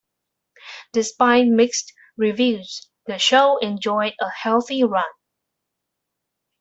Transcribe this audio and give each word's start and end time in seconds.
Despite 0.93 1.45
mixed 1.45 1.93
reviews, 2.17 2.89
the 3.05 3.19
show 3.19 3.59
enjoyed 3.59 4.15
a 4.19 4.31
healthy 4.31 4.83
run. 4.83 5.05